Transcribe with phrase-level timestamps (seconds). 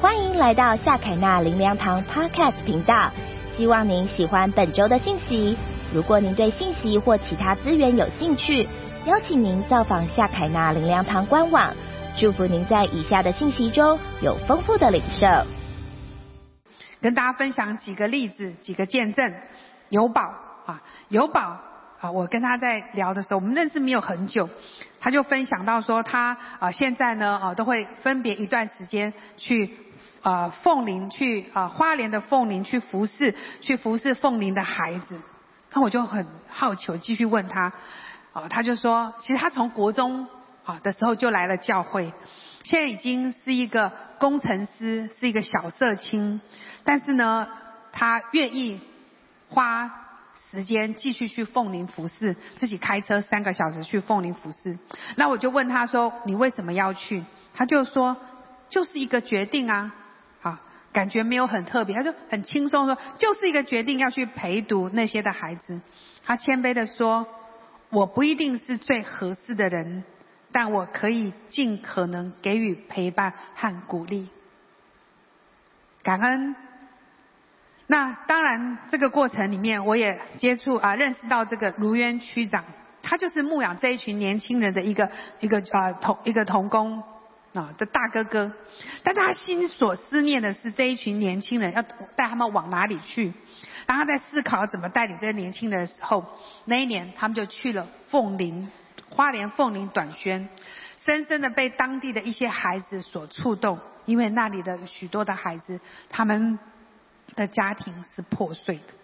[0.00, 3.10] 欢迎来到夏凯纳林良堂 Podcast 频道，
[3.56, 5.58] 希望您喜欢本周的信息。
[5.92, 8.68] 如果您对信息或其他资源有兴趣，
[9.06, 11.74] 邀请您造访夏凯纳林良堂官网。
[12.16, 15.26] 祝福您在以下的信息中有丰富的领受。
[17.00, 19.34] 跟大家分享几个例子，几个见证。
[19.88, 20.22] 有宝
[20.66, 21.58] 啊，有宝
[22.00, 24.48] 啊，我跟他在聊的时候，我们认识没有很久。
[25.00, 29.76] 他就分享到说，他啊现在呢啊都会分别一段时间去
[30.22, 35.20] 啊凤林去啊花莲的凤林去服侍，去服侍凤林的孩子。
[35.72, 37.72] 那我就很好奇，继续问他，
[38.32, 40.26] 啊他就说，其实他从国中
[40.64, 42.12] 啊的时候就来了教会，
[42.64, 46.40] 现在已经是一个工程师，是一个小社青，
[46.84, 47.48] 但是呢
[47.92, 48.80] 他愿意
[49.48, 50.04] 花。
[50.50, 54.78] 时间继续去凤林服侍，自己开车三个小时去凤林服侍。
[55.16, 57.22] 那我就问他说：“你为什么要去？”
[57.52, 58.16] 他就说
[58.70, 59.94] ：“就是一个决定，啊，
[60.92, 65.80] 感觉没有很特别。”他就很轻松说：“就是一个决定要去陪读那些的孩子。”
[66.24, 67.26] 他谦卑的说
[67.90, 70.04] ：“我不一定是最合适的人，
[70.52, 74.28] 但我可以尽可能给予陪伴和鼓励。”
[76.02, 76.56] 感恩。
[77.90, 82.62] 那当然，这个过程里面，我也接触啊，认识到这个卢渊区长，
[83.02, 87.02] 他就是牧养这一群年轻人的一个一个啊同一个同工
[87.54, 88.52] 啊的大哥哥，
[89.02, 93.32] 但他心所思念的是这一群年轻人要带他们往哪里去。
[93.86, 96.24] 当他在思考怎么带领这些年轻人的时候，
[96.64, 98.70] 那一年他们就去了凤林
[99.10, 100.48] 花莲凤林短宣，
[101.04, 106.58] 深深的被当地的一些孩子所触动，因为那里的许多的孩子，他们。
[107.36, 108.94] 的家庭是破碎的，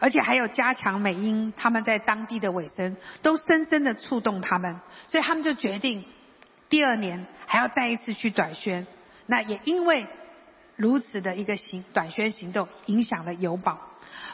[0.00, 6.04] 而且还有加强美英他们在当地的尾声，都深深的触动他们，所以他们就决定
[6.70, 8.86] 第二年还要再一次去短宣。
[9.26, 10.06] 那也因为
[10.76, 13.78] 如此的一个行短宣行动，影响了友宝。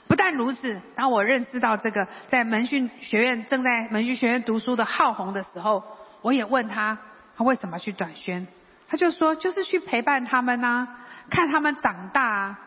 [0.06, 5.82] 不但如此，当我认识到这个在门训学院正在门训学院读书的浩宏的时候，
[6.22, 6.98] 我也问他，
[7.36, 8.46] 他为什么去短宣？
[8.88, 10.86] 他就说，就是去陪伴他们呐，
[11.28, 12.24] 看他们长大。
[12.24, 12.60] 啊。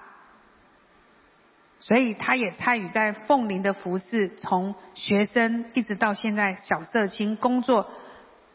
[1.80, 7.90] 所以他也参与在凤林的服饰，从学生一直到现在小社青工作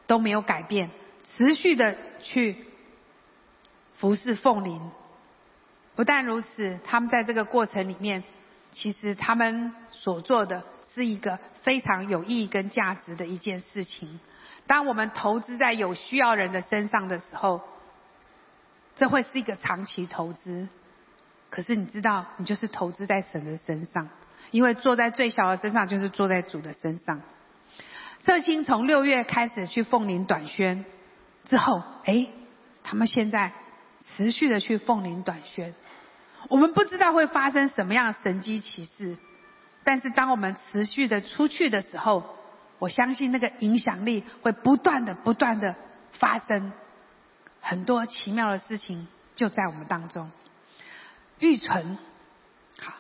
[0.06, 0.90] 都没有改变，
[1.36, 2.56] 持续的去
[3.96, 4.80] 服侍凤林。
[5.96, 8.24] 不但如此，他们在这个过程里面，
[8.72, 14.18] 其实他们所做的是一个非常有意义跟价值的一件事情。
[14.66, 17.60] 当我们投资在有需要人的身上的时候，
[18.96, 20.68] 这会是一个长期投资。
[21.50, 24.08] 可是你知道，你就是投资在神的身上，
[24.50, 27.20] 因为坐在最小的身上，就是坐在主的身上。
[28.24, 30.84] 社青从六月开始去凤林短宣，
[31.44, 32.28] 之后，哎，
[32.82, 33.52] 他们现在
[34.16, 35.74] 持续的去凤林短宣。
[36.48, 39.16] 我们不知道会发生什么样的神机奇事，
[39.82, 42.36] 但是当我们持续的出去的时候，
[42.78, 45.74] 我相信那个影响力会不断的、不断的
[46.12, 46.72] 发生，
[47.60, 50.30] 很多奇妙的事情就在我们当中。
[51.40, 51.98] 玉纯，
[52.78, 52.92] 好，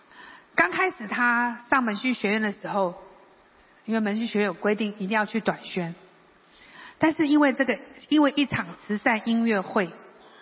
[0.54, 2.94] 刚开始他上门训学院的时候，
[3.84, 5.94] 因为门训学院有规定，一定要去短宣。
[6.98, 7.78] 但是因为这个，
[8.08, 9.90] 因为一场慈善音乐会，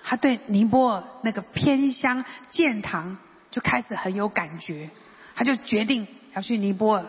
[0.02, 3.18] 他对尼泊尔那个偏乡建堂
[3.50, 4.90] 就开始很有感觉，
[5.34, 7.06] 他就决定要去尼泊尔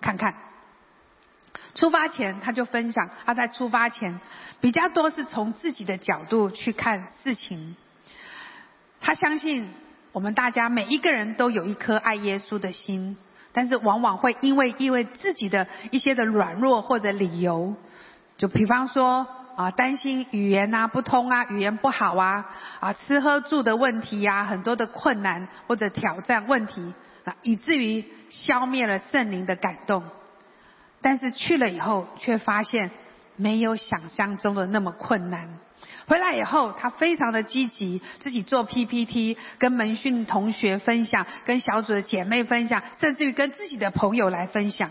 [0.00, 0.34] 看看。
[1.74, 4.20] 出发前他就分享，他在出发前
[4.60, 7.76] 比较多是从自己的角度去看事情，
[9.00, 9.68] 他相信。
[10.12, 13.16] 我们大家每一个人都有一颗爱耶稣的心，
[13.52, 17.76] 但是往往会因为因为自己的一些的软弱或者理由，
[18.40, 22.46] 就比方说啊担心语言啊不通啊语言不好啊
[22.80, 26.94] 啊吃喝住的问题呀很多的困难或者挑战问题
[27.26, 30.04] 啊以至于消灭了圣灵的感动，
[31.02, 32.90] 但是去了以后却发现
[33.36, 35.58] 没有想象中的那么困难。
[36.06, 44.90] 回来以后，他非常的积极，自己做 PPT，跟门训同学分享，跟小组的姐妹分享，甚至于跟自己的朋友来分享。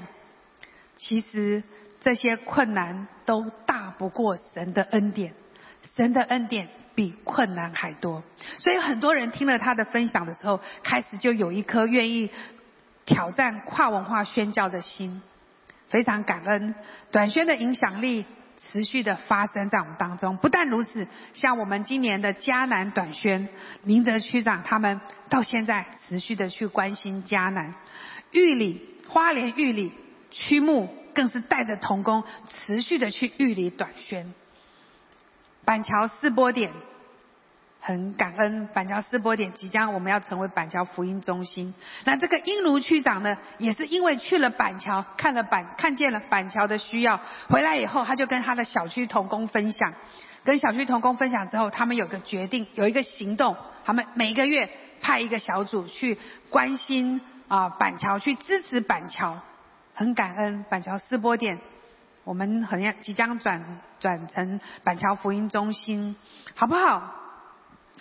[0.97, 1.63] 其实
[2.01, 5.33] 这些困难都大不过神的恩典，
[5.95, 8.23] 神的恩典比困难还多。
[8.59, 12.29] 所以很多人听了他的分享的时候，开始就有一颗愿意
[13.05, 15.21] 挑战跨文化宣教的心，
[15.89, 16.75] 非常感恩
[17.11, 18.25] 短宣的影响力。
[18.73, 20.35] 持续的发生在我们当中。
[20.35, 23.47] 不但如此，像我们今年的迦南短宣，
[23.83, 24.99] 明德区长他们
[25.29, 27.73] 到现在持续的去关心迦南，
[28.31, 29.93] 玉里花莲玉里
[30.29, 34.33] 区牧更是带着童工持续的去玉里短宣。
[35.65, 36.71] 板桥四波点，
[37.79, 41.73] 很感恩板桥世博点即将我们要成为板桥福音中心。
[42.05, 47.19] 那这个英卢区长呢，也是因为去了板桥，看了板看见了板桥的需要，
[47.49, 49.93] 回来以后他就跟他的小区童工分享，
[50.43, 54.69] 跟小区童工分享之后，他们有个决定，有一个行动，他们每个月
[55.01, 56.17] 派一个小组去
[56.49, 59.39] 关心啊板桥，去支持板桥，
[59.99, 61.59] 很感恩板桥世博点，
[62.23, 66.15] 我们很要即将转转成板桥福音中心，
[66.55, 67.15] 好不好？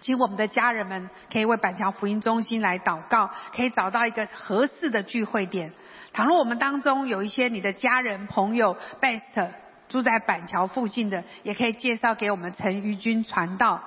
[0.00, 5.72] 请我们的家人们可以为板桥福音中心来祷告，可以找到一个合适的聚会点。
[6.12, 9.50] 倘若我们当中有一些你的家人朋友，best
[9.88, 13.82] 住在板桥附近的，也可以介绍给我们陈于君传道。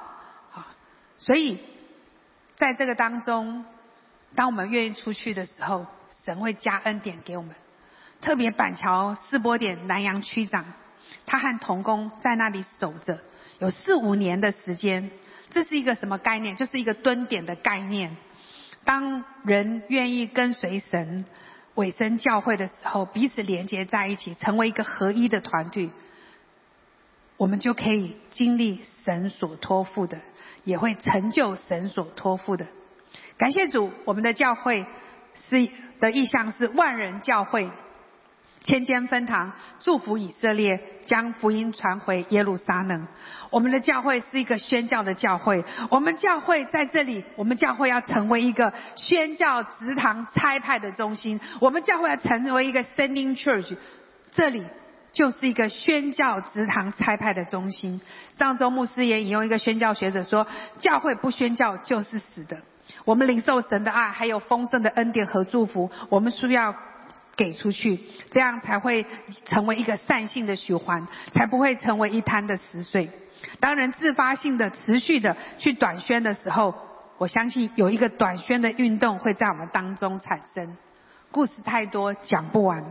[0.53, 0.67] 啊，
[1.17, 1.61] 所以
[2.57, 3.63] 在这个当中，
[4.35, 5.85] 当我们愿意出去的时候，
[6.25, 7.55] 神会加恩典给我们。
[8.21, 10.65] 特别板桥四波点南洋区长，
[11.25, 13.19] 他和童工在那里守着，
[13.59, 15.09] 有四五年的时间。
[15.49, 16.55] 这是一个什么概念？
[16.55, 18.15] 就是一个蹲点的概念。
[18.85, 21.25] 当人愿意跟随神、
[21.75, 25.89] 委身教会的时候，彼此连接在一起，成为一个合一的团队，
[27.37, 30.19] 我们就可以经历神所托付的，
[30.63, 32.65] 也会成就神所托付的。
[33.37, 34.85] 感谢主，我们的教会
[35.49, 35.69] 是
[35.99, 37.69] 的意向是万人教会。
[38.63, 43.07] 千间分堂，祝福以色列，将福音传回耶路撒冷。
[43.49, 45.65] 我们的教会是一个宣教的教会。
[45.89, 51.39] 我们教会在这里，我们教会要成为一个宣教职堂差派的中心。
[51.59, 53.75] 我们教会要成为一个 Sending Church，
[54.31, 54.63] 这里
[55.11, 57.99] 就是一个宣教职堂差派的中心。
[58.37, 60.45] 上周牧师也引用一个宣教学者说
[60.79, 62.59] ：“教会不宣教就是死的。”
[63.05, 66.75] 我们领受神的爱，还有丰盛的恩典和祝福，我们需要。
[67.41, 67.99] 给出去，
[68.29, 69.03] 这样才会
[69.47, 73.09] 成为一个善性的循环，才不会成为一滩的死水。
[73.59, 76.75] 当人自发性的、持续的去短宣的时候，
[77.17, 80.77] 我相信有一个短宣的运动会在我们当中产生。
[81.31, 82.85] 故事太多，讲不完。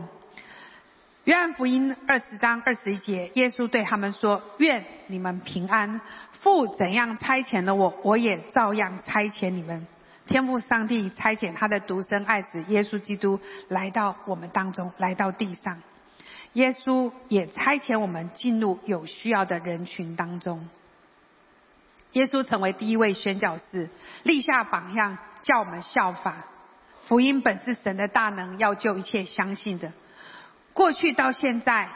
[1.23, 6.01] 约翰福音二十章二十一节，耶稣对他们说：“愿你们平安。
[6.41, 9.87] 父怎样差遣了我，我也照样差遣你们。”
[10.27, 15.81] 天父上帝差遣他的独生爱子耶稣基督来到我们当中，来到地上。
[16.53, 20.67] 耶稣也差遣我们进入有需要的人群当中。
[22.13, 23.89] 耶稣成为第一位宣教士，
[24.23, 26.45] 立下榜样，叫我们效法。
[27.07, 29.91] 福音本是神的大能，要救一切相信的。
[30.73, 31.89] 过去到现在，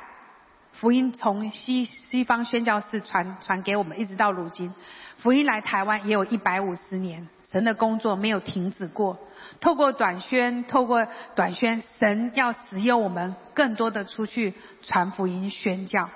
[0.80, 4.74] 福音从西西方宣教士传传给我们，一直到如今，
[5.18, 7.28] 福音来台湾也有一百五十年。
[7.52, 9.18] 神的工作没有停止过，
[9.62, 16.10] 透过短宣，透过短宣，神要使用我们更多的出去传福音宣教。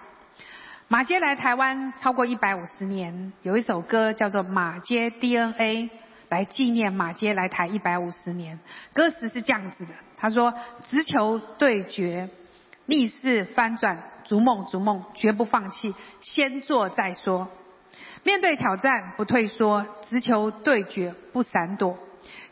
[0.90, 5.86] 马街来台湾超过一百五十年，有一首歌叫做《马街 DNA》，
[6.28, 8.60] 来纪念马街来台一百五十年。
[8.92, 10.54] 歌词是这样子的，他说
[10.90, 12.28] ：“直球对决，
[12.90, 17.48] 逆势翻转，逐梦逐梦，绝不放弃，先做再说。”
[18.24, 22.00] 面对挑战不退缩，直求对决不闪躲，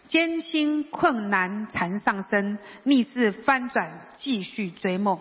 [0.08, 5.20] 艰辛困难缠上身，逆势翻转继续追梦。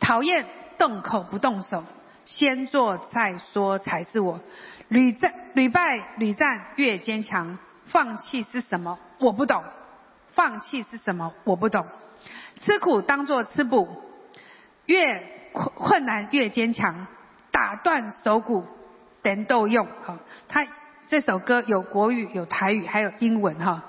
[0.00, 0.46] 讨厌
[0.78, 1.84] 动口不动手，
[2.24, 4.40] 先做再说才是我。
[4.88, 5.82] 屡战屡败
[6.16, 8.98] 屡战越坚强，放弃是什么？
[9.18, 9.62] 我不懂。
[10.28, 11.34] 放弃是什么？
[11.44, 11.86] 我不懂。
[12.62, 13.88] 吃苦当作吃补，
[14.86, 17.06] 越困困难越坚强，
[17.50, 18.66] 打断手骨。
[19.22, 20.64] 人都用哈，他
[21.08, 23.86] 这首歌有国语、有台语，还有英文哈。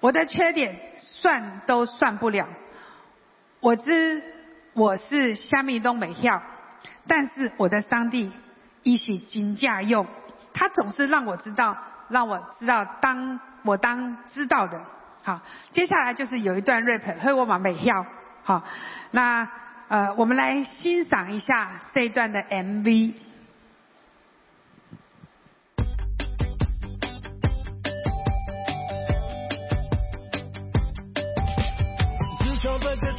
[0.00, 2.48] 我的缺点算都算不了，
[3.60, 4.20] 我知
[4.72, 6.42] 我是虾米东北跳，
[7.06, 8.32] 但是我的上帝
[8.82, 10.08] 一起金价用，
[10.52, 11.76] 他总是让我知道，
[12.08, 14.80] 让我知道当我当知道的。
[15.22, 15.40] 好，
[15.70, 18.04] 接下来就是有一段 rap，会我往北跳。
[18.42, 18.64] 好，
[19.12, 19.48] 那
[19.90, 23.14] 呃，我们来欣赏一下这一段的 MV。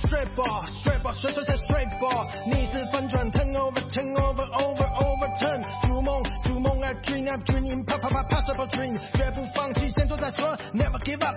[0.07, 8.65] straight ball, straight ball，甩甩甩波逆势翻转 turn over turn over over over turn，逐梦逐梦 I dream I dream，啪啪啪啪这波
[8.69, 11.35] dream，绝不放弃，先做再说，never give up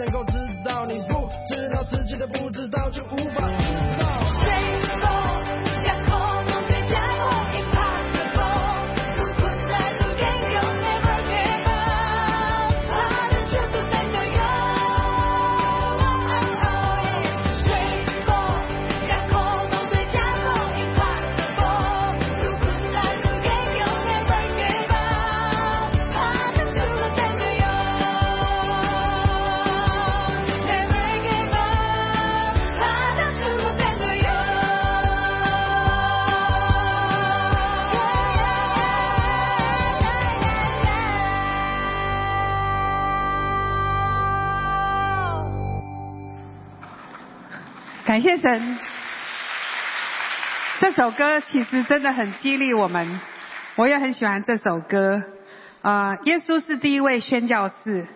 [0.00, 0.39] 能够知
[48.30, 48.78] 谢神。
[50.78, 53.20] 这首歌其实真的很激励我们，
[53.74, 55.20] 我也很喜欢这首歌。
[55.82, 58.06] 啊、耶稣是第一位宣教士，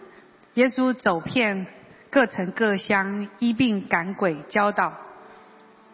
[0.52, 1.66] 耶稣走遍
[2.10, 4.92] 各城各乡，医病赶鬼，教导。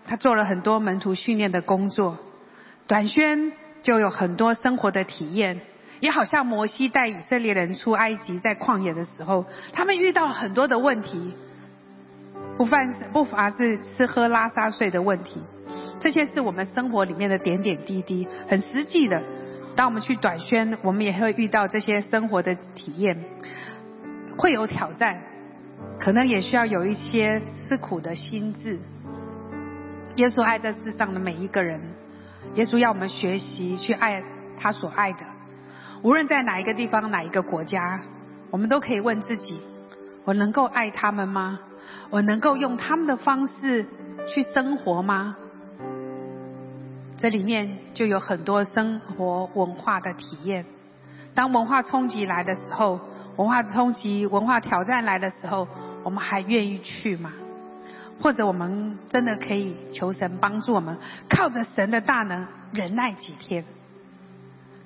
[0.07, 2.19] 他做了很多门徒训练的工作，
[2.87, 5.63] 短宣就有很多生活的体验，
[6.01, 11.35] 也好像摩西带以色列人出埃及，在旷野的时候，他们遇到很多的问题，
[12.61, 15.41] 不犯不乏是吃喝拉撒睡的问题，
[15.99, 19.23] 这些是我们生活里面的点点滴滴，很实际的。
[19.75, 23.25] 当我们去短宣，我们也会遇到这些生活的体验，
[24.37, 25.23] 会有挑战，
[25.99, 28.79] 可能也需要有一些吃苦的心智。
[30.17, 31.81] 耶稣爱这世上的每一个人，
[32.57, 34.23] 耶稣要我们学习去爱
[34.59, 35.21] 他所爱的，
[36.03, 38.03] 无论在哪一个地方、哪一个国家，
[38.51, 39.63] 我们都可以问自己：
[40.27, 41.61] 我能够爱他们吗？
[42.11, 43.87] 我能够用他们的方式
[44.29, 45.37] 去生活吗？
[47.19, 50.65] 这里面就有很多生活文化的体验。
[51.35, 52.99] 当文化冲击来的时候，
[53.37, 55.69] 文化冲击、文化挑战来的时候，
[56.03, 57.33] 我们还愿意去吗？
[58.23, 63.65] 或者我们真的可以求神帮助我们，靠着神的大能忍耐几天，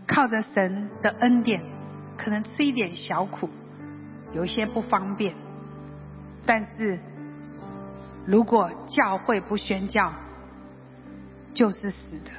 [0.06, 1.62] 靠着神的恩典，
[2.16, 3.48] 可能吃一点小苦，
[4.32, 5.34] 有一些不方便，
[6.46, 6.98] 但是
[8.26, 10.12] 如果教会不宣教，
[11.54, 12.30] 就是死的。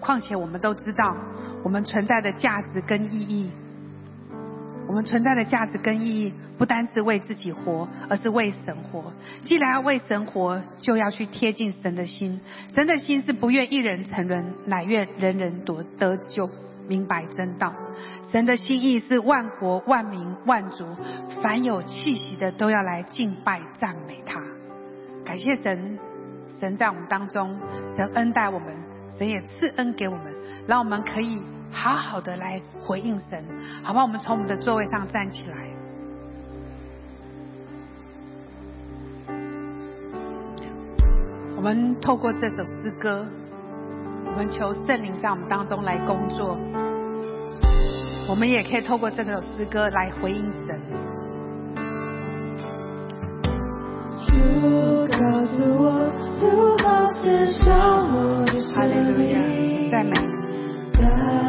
[0.00, 1.16] 况且我们都知道，
[1.64, 3.50] 我们存在的价值跟意义。
[4.86, 9.12] 我们存在的价值跟意义，不单是为自己活，而是为神活。
[9.44, 12.40] 既然要为神活，就要去贴近神的心。
[12.74, 16.48] 神的心是不愿一人沉沦，乃愿人人得得救，
[16.88, 17.72] 明白真道。
[18.32, 20.96] 神的心意是万国、万民、万族，
[21.42, 24.42] 凡有气息的都要来敬拜、赞美他。
[25.24, 25.98] 感谢神，
[26.58, 27.58] 神在我们当中，
[27.96, 28.74] 神恩待我们，
[29.16, 30.34] 神也赐恩给我们，
[30.66, 33.44] 让我们可以好好的来回应神，
[33.82, 34.02] 好吧？
[34.02, 35.68] 我们从我们的座位上站起来。
[41.56, 43.26] 我们透过这首诗歌，
[44.38, 46.56] 们求圣灵在我们当中来工作。
[48.28, 50.80] 我们也可以透过这首诗歌来回应神。
[54.28, 54.32] 主
[55.08, 55.18] 告
[55.48, 56.08] 诉我
[56.40, 59.34] 如何献上我的哈利路亚，
[59.90, 60.14] 生命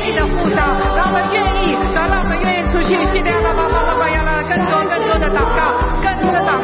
[0.04, 6.57] 你的护照让我们愿意让让我们愿意出去训练让让让让让更多更多的祷告更多的祷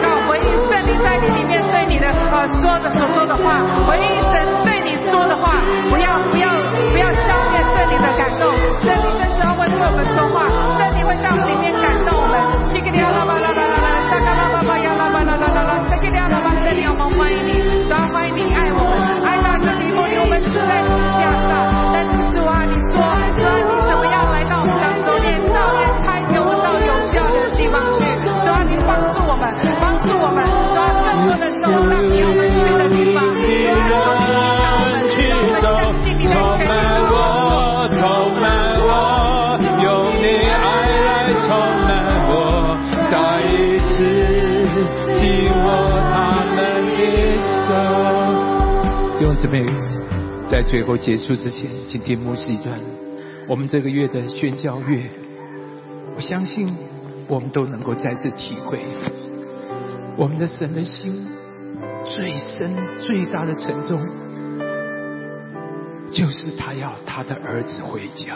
[49.43, 49.49] 手。
[49.49, 49.65] 弟兄姊妹，
[50.49, 52.79] 在最后结束之前，请听牧师一段
[53.47, 55.03] 我们这个月的宣教月，
[56.15, 56.73] 我相信
[57.27, 58.79] 我们都能够再次体会
[60.15, 61.27] 我们的神的心
[62.09, 63.99] 最深最大的沉重。
[66.13, 68.35] 就是他要他的儿子回家。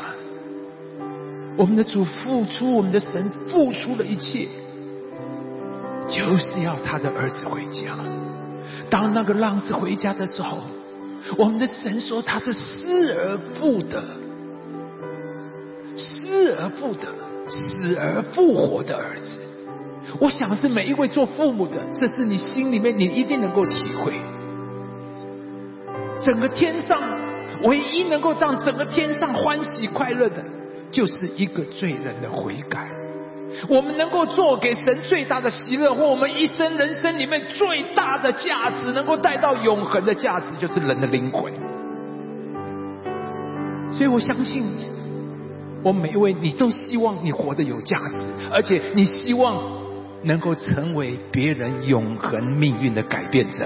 [1.56, 4.48] 我们的主付出，我们的神付出了一切，
[6.10, 7.96] 就是要他的儿子回家。
[8.89, 10.58] 当那个浪子回家的时候，
[11.38, 14.03] 我们的神说他是失而复得，
[15.95, 17.08] 失而复得，
[17.49, 19.39] 死而复活的儿子。
[20.19, 24.13] 我想是每一位做父母的，这是你心里面你一定能够体会。
[26.23, 27.01] 整个天上
[27.63, 30.43] 唯一能够让整个天上欢喜快乐的，
[30.91, 32.89] 就是一个罪人的悔改。
[33.69, 41.51] 我们能够做给神最大的喜乐，或我们一生人生里面最大的价值，能够带到永恒的价值，就是人的灵魂。
[43.91, 44.63] 所以我相信，
[45.81, 48.15] 我每一位你都希望你活得有价值，
[48.51, 49.55] 而且你希望
[50.23, 53.65] 能够成为别人永恒命运的改变者。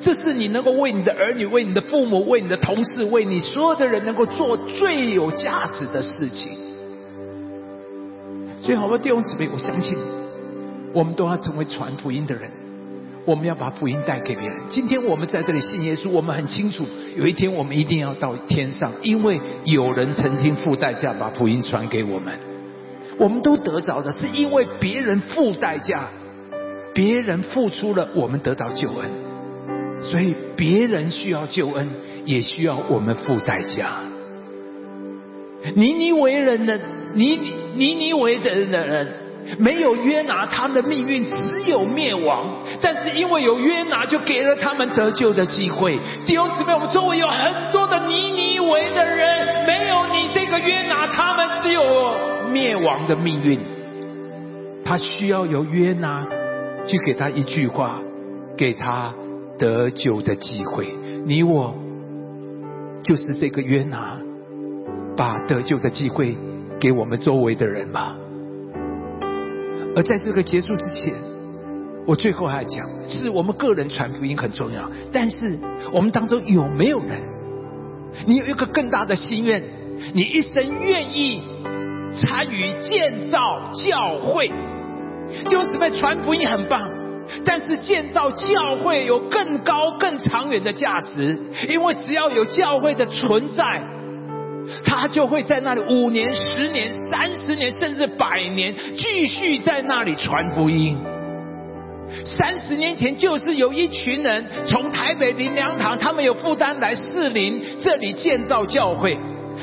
[0.00, 6.67] 这是你能够为你的儿女、为你的父母、为你的同事、为你所有的人能够做最有价值的事情。
[8.68, 9.96] 所以，好多弟兄姊妹，我相信
[10.92, 12.50] 我们都要成为传福音的人。
[13.24, 14.58] 我们要把福音带给别人。
[14.68, 16.84] 今天我们在这里信耶稣，我们很清楚，
[17.16, 22.38] 有一天我们一定要到天上，因为有人曾经付代价把福音传给我们。
[23.16, 26.08] 我们都得着的，是因为别人付代价，
[26.92, 30.02] 别人付出了，我们得到救恩。
[30.02, 31.88] 所以别人需要救恩，
[32.26, 34.00] 也需要我们付代价。
[35.74, 36.78] 你你为人的
[37.14, 37.40] 尼
[37.78, 39.06] 尼尼为的人，
[39.58, 42.44] 没有约拿，他们的命运只有灭亡。
[42.82, 45.96] 但是因为有约拿，就给了他们得救的机会。
[46.26, 51.82] 弟兄姊妹，我们周围有很多的尼尼为的人，没有你这个约拿，他们只有
[52.50, 53.60] 灭亡的命运。
[54.84, 56.26] 他需要有约拿
[56.86, 58.00] 去给他一句话，
[58.56, 59.14] 给他
[59.58, 60.92] 得救的机会。
[61.26, 61.74] 你我
[63.04, 64.16] 就是这个约拿，
[65.16, 66.36] 把得救的机会
[66.80, 68.16] 给我们周围的人吧。
[69.96, 71.12] 而在这个结束之前，
[72.06, 75.58] 我最后还讲，是我们个人传福音很重要，但是
[75.92, 77.20] 我们当中有没有人，
[78.26, 79.62] 你有一个更大的心愿，
[80.14, 81.42] 你一生愿意
[82.14, 84.48] 参与建造教会？
[85.48, 86.80] 弟兄姊妹，传福音很棒，
[87.44, 91.38] 但是建造教会有更高、更长远的价值，
[91.68, 93.82] 因为只要有教会的存在，
[94.84, 100.96] 他就会在那里五年、十年、三十年，甚至百年，继续在那里传福音。
[102.24, 109.18] 三十年前，就是有一群人从台北林良堂，他们有负担来士林这里建造教会。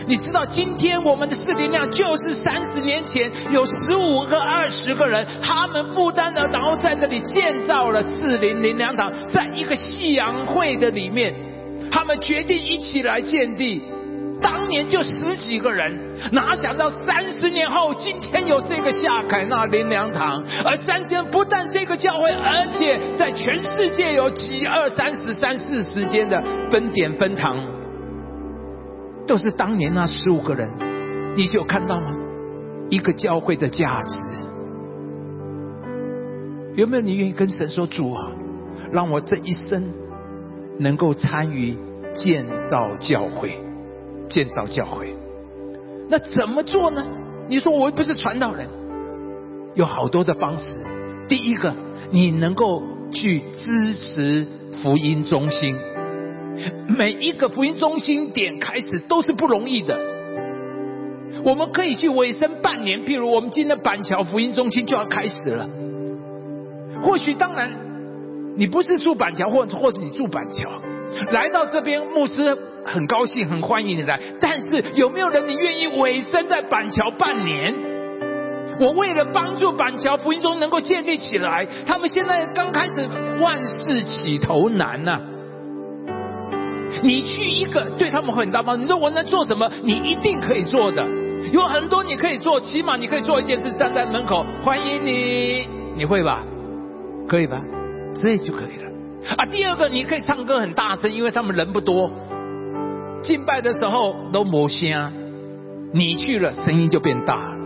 [0.07, 11.33] 你知道今天我们的四灵量就是三十年前有十五个、二十个人，他们负担了，然后在这里建造了四灵灵粮堂，在一个夕阳会的里面，
[11.89, 13.81] 他们决定一起来建地。
[14.45, 15.91] 当年就十几个人，
[16.31, 27.57] 哪想到三十年后，今天有这个夏凯纳灵粮堂，而三十年不但这个教会，而且在全世界有几二三十、三四十间的分点分堂，
[29.25, 30.69] 都是当年那十五个人，
[31.35, 32.15] 你就有看到吗？
[32.91, 34.17] 一个教会的价值，
[36.75, 38.31] 有没有你愿意跟神说主啊，
[38.91, 39.91] 让我这一生
[40.77, 41.75] 能够参与
[42.13, 43.64] 建造教会？
[44.35, 45.15] 建造教会，
[46.09, 47.05] 那怎么做呢？
[47.47, 48.67] 你说我又不是传道人，
[49.75, 50.83] 有好多的方式。
[51.29, 51.73] 第一个，
[52.11, 54.45] 你能够去支持
[54.83, 55.77] 福音中心，
[56.97, 59.97] 每一个福音中心点开始都是不容易的。
[61.45, 65.69] 我们可以去尾声半年，譬如我们今天板桥福音中心就要开始了。
[67.01, 67.71] 或许当然，
[68.57, 70.69] 你不是住板桥，或或者你住板桥，
[71.31, 72.57] 来到这边牧师。
[72.85, 74.19] 很高兴，很欢迎你来。
[74.39, 77.73] 但是有没有人你愿意委身在板桥半年？
[78.77, 83.07] 我为了帮助板桥福音中能够建立起来，他们现在刚开始，
[83.39, 85.19] 万事起头难呐、
[87.01, 88.81] 你去一个对他们很大帮助。
[88.83, 89.71] 你说我能做什么？
[89.81, 91.05] 你一定可以做的，
[91.53, 96.43] 有很多你可以做，起码你可以做一件事，站在门口欢迎你，你会吧？
[97.29, 97.61] 可以吧？
[98.21, 98.91] 这就可以了。
[99.37, 102.11] 啊，第二个你可以唱歌很大声，因为他们人不多。
[103.25, 105.11] 敬拜的时候都磨啊，
[105.91, 107.57] 你去了声音就变大了，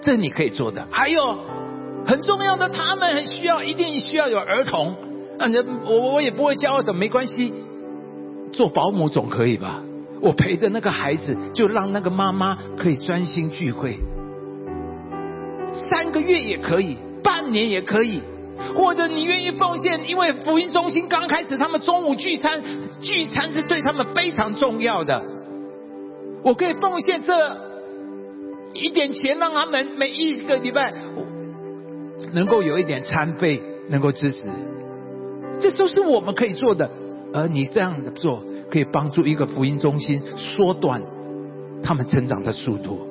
[0.00, 0.86] 这你可以做的。
[0.90, 1.36] 还有
[2.06, 4.94] 很重要的，他们很需要，一定需要有儿童。
[5.38, 5.46] 啊，
[5.84, 7.52] 我我也不会教的，没关系，
[8.50, 9.82] 做保姆总可以吧？
[10.22, 13.98] 我陪着那个孩子，就让那个妈妈可以专心聚会，
[15.74, 18.22] 三个月也可以，半年也可以。
[18.74, 22.62] 或者你愿意奉献，因为福音中心刚开始，他们中午聚餐，
[23.00, 25.22] 聚餐是对他们非常重要的。
[26.42, 27.32] 我可以奉献这
[28.72, 30.94] 一点钱，让他们每一个礼拜
[32.32, 34.48] 能够有一点餐费，能够支持。
[35.60, 36.90] 这都是我们可以做的，
[37.32, 41.02] 而你这样的做，可以帮助一个福音中心缩短
[41.82, 43.06] 他们成长的速度，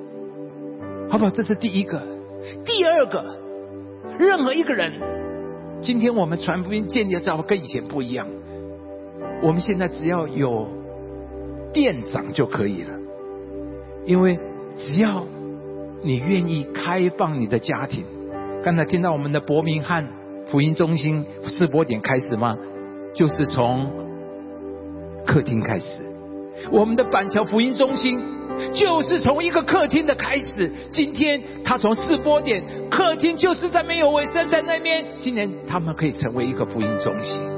[1.09, 1.31] 好不好？
[1.31, 2.01] 这是第一个。
[2.63, 3.37] 第二个，
[4.19, 4.93] 任何一个人。
[5.85, 8.27] 今天我们传福音建立的教会跟以前不一样，
[9.43, 10.67] 我们现在只要有
[11.71, 12.89] 店长就可以了，
[14.03, 14.39] 因为
[14.75, 15.23] 只要
[16.01, 18.03] 你愿意开放你的家庭。
[18.63, 20.07] 刚才听到我们的伯明翰
[20.47, 22.57] 福音中心试播点开始吗？
[23.13, 23.91] 就是从
[25.23, 26.01] 客厅开始，
[26.71, 28.34] 我们的板桥福音中心。
[28.73, 37.54] 就是从一个客厅的开始，今天他从试播点客厅就是在没有卫生在那边，今天他们可以成为一个福音中心。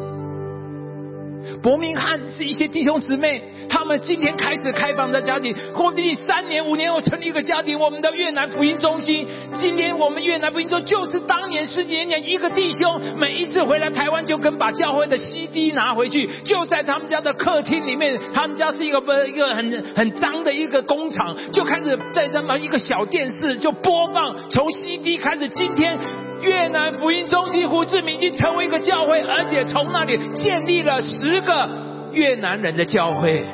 [1.61, 7.77] 伯明翰是一些弟兄姊妹，他们今天开始开放的家庭，或者你三年五年后成立一个家庭。
[7.77, 25.97] 我们的越南福音中心，今天我们越南福音中就是当年十几年前一个弟兄，每一次回来台湾就跟把教会的 CD 拿回去，就在他们家的客厅里面，他们家是一个不一个很很脏的一个工厂，就开始在这么一个小电视就播放，从 CD 开始，今天。
[26.41, 31.69] 越南福音中心胡志明已经成为一个教会，而且从那里建立了十个
[32.11, 33.45] 越南人的教会。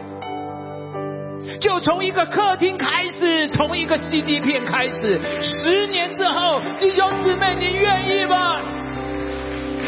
[1.60, 8.62] 就从一个客厅开始，从一个 CD 片开始，十年之后，弟兄姊妹，你愿意吗？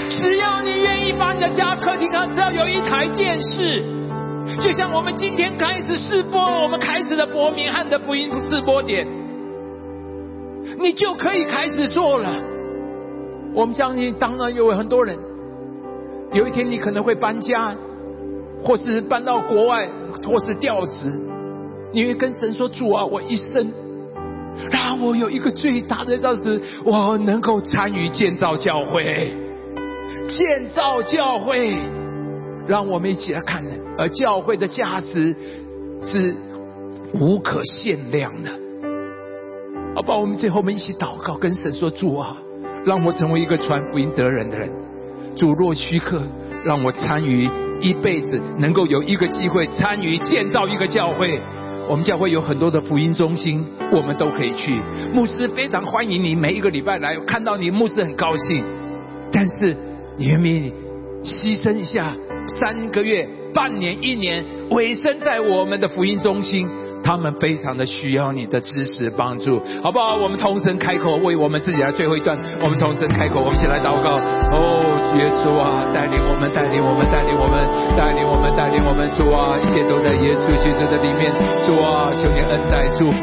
[0.10, 3.84] 只要你愿意把你的家客厅看，只要有一台电视，
[4.60, 9.08] 就像我们今天开始试播，我们开始的伯明翰的福音试播点，
[10.77, 12.55] 你就可以开始做了。
[13.56, 15.18] 我们相信，当然有很多人，
[16.34, 17.74] 有一天你可能会搬家，
[18.62, 19.88] 或是搬到国外，
[20.28, 21.10] 或是调职，
[21.94, 23.72] 你会跟神说：“主啊，我一生
[24.70, 29.34] 让我有一个最大的价值，我能够参与建造教会，
[30.28, 31.78] 建造教会，
[32.68, 33.63] 让我们一起来看，
[33.98, 35.34] 而教会的价值
[36.04, 36.36] 是
[37.13, 38.50] 无可限量的。”
[39.96, 42.36] 好吧，我们最后我们一起祷告，跟神说：“主啊。”
[42.86, 44.69] 让我成为一个传福音得人的人。
[45.36, 46.21] 主若许可，
[46.63, 47.50] 让我参与
[47.82, 51.39] 一辈子，能够有一个机会参与建造一个教会。
[51.88, 54.82] 我们教会有很多的福音中心，我们都可以去。
[55.13, 58.63] 牧师非常欢迎你每一个礼拜来，看到你牧师很高兴。
[59.32, 59.76] 但是
[60.17, 60.74] 你愿不愿意
[61.24, 62.13] 牺牲一下
[62.60, 66.69] 三个月、半年、一年，委身在我们的福音中心？
[67.06, 70.15] 他们非常的需要你的支持帮助，好不好？
[70.15, 74.18] 我们同声开口，为我们自己来最后一段，我们同声开口，我们一起来祷告。
[74.50, 74.58] 哦，
[75.13, 77.62] 耶稣啊，带领我们，带领我们，带领我们，
[77.94, 81.30] 带领我们，带领我们，主啊，一切都在耶稣基督的里面。
[81.62, 83.22] 主啊，求你恩待、祝福、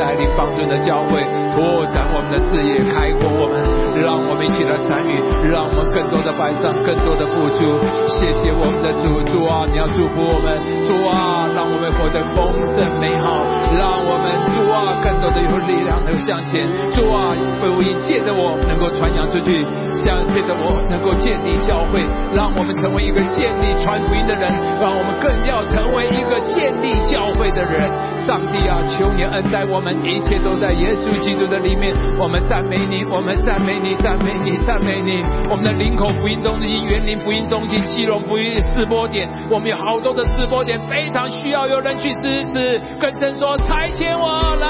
[0.00, 1.20] 带领、帮助的教会，
[1.52, 3.60] 拓展我们的视野，开阔我们，
[4.00, 5.20] 让我们一起来参与，
[5.52, 7.60] 让我们更多的摆上，更多的付出。
[8.08, 10.56] 谢谢我们的主，主啊，你要祝福我们，
[10.88, 16.66] 主啊，让我们活得丰盛美好，让我们啊，更多的有力量能够向前。
[16.92, 27.90] 主啊，福音借着我能够传扬出去，像借着我能够建立教会，让我们成为一个建立传福音的人，让我们更要成为一个建立教会的人。
[28.28, 31.94] 上帝啊，求你恩待我们，一切都在耶稣基督的里面。
[32.18, 35.24] 我们赞美你，我们赞美你，赞美你，赞美你。
[35.48, 42.78] 我们的林口福音中心、园林福音中心、基隆福音试播点，我们有好多的试播点，非常需要有人去支持。
[43.00, 44.67] 跟神说：拆迁我来，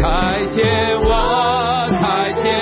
[0.00, 2.61] 再见我再见。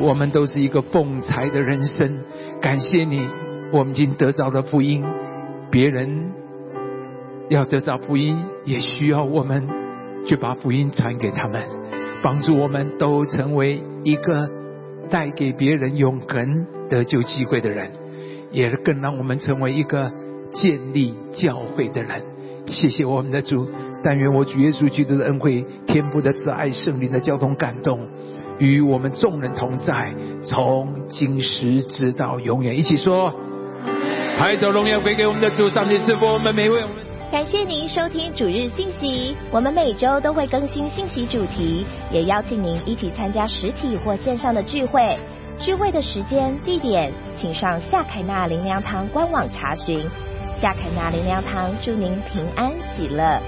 [0.00, 2.20] 我们都是一个奉财的人生，
[2.60, 3.28] 感谢你，
[3.72, 5.04] 我们已经得着了福音，
[5.70, 6.32] 别人
[7.48, 9.68] 要得到福音，也需要我们
[10.24, 11.62] 去把福音传给他们，
[12.22, 14.48] 帮助我们都成为一个
[15.10, 17.90] 带给别人永恒得救机会的人，
[18.52, 20.12] 也更让我们成为一个
[20.52, 22.22] 建立教会的人。
[22.68, 23.68] 谢谢我们的主，
[24.04, 28.06] 但愿我主耶稣基督的恩惠、天父的慈爱、圣灵的交通感动，
[28.58, 32.76] 与我们众人同在，从今时直到永远。
[32.76, 33.32] 一起说：
[34.38, 36.82] 拍手荣耀归给我们的主，上帝赐福我们每一位。
[37.30, 45.16] 感谢您收听主日信息，我们每周都会更新信息主题，也邀请您一起参加实体或线上的聚会。
[45.60, 50.00] 聚会的时间、地点，请上夏凯纳灵粮堂官网查询。
[50.60, 53.40] 夏凯纳灵粮堂祝您平安喜乐。